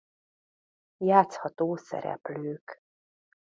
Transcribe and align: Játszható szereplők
Játszható 0.97 1.75
szereplők 1.75 2.81